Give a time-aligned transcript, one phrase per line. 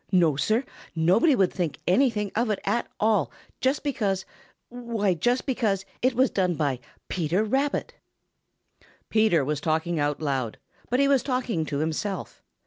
[0.11, 0.63] No, Sir,
[0.95, 4.25] nobody would think anything of it at all just because
[4.67, 7.93] why just because it was done by Peter Rabbit."
[9.11, 10.57] Peter was talking out loud,
[10.89, 12.41] but he was talking to himself.